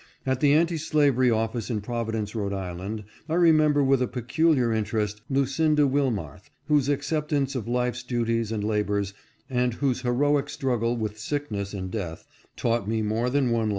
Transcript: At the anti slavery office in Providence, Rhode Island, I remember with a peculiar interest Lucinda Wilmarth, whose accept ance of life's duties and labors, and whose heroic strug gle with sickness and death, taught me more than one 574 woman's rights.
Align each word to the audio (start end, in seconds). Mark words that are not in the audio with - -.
At 0.25 0.39
the 0.39 0.51
anti 0.53 0.77
slavery 0.77 1.29
office 1.29 1.69
in 1.69 1.81
Providence, 1.81 2.33
Rhode 2.33 2.53
Island, 2.53 3.03
I 3.29 3.35
remember 3.35 3.83
with 3.83 4.01
a 4.01 4.07
peculiar 4.07 4.73
interest 4.73 5.21
Lucinda 5.29 5.83
Wilmarth, 5.85 6.49
whose 6.65 6.89
accept 6.89 7.31
ance 7.31 7.53
of 7.53 7.67
life's 7.67 8.01
duties 8.01 8.51
and 8.51 8.63
labors, 8.63 9.13
and 9.47 9.75
whose 9.75 10.01
heroic 10.01 10.47
strug 10.47 10.79
gle 10.79 10.97
with 10.97 11.19
sickness 11.19 11.71
and 11.75 11.91
death, 11.91 12.25
taught 12.55 12.87
me 12.87 13.03
more 13.03 13.29
than 13.29 13.29
one 13.29 13.29
574 13.29 13.51
woman's 13.51 13.59
rights. 13.59 13.69